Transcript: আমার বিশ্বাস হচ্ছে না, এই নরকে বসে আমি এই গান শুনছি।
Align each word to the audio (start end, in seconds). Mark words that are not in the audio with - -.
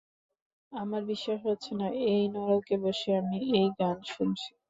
আমার 0.71 1.01
বিশ্বাস 1.05 1.39
হচ্ছে 1.47 1.71
না, 1.75 1.87
এই 2.07 2.23
নরকে 2.35 2.75
বসে 2.83 3.09
আমি 3.21 3.37
এই 3.53 3.67
গান 3.79 3.97
শুনছি। 4.13 4.49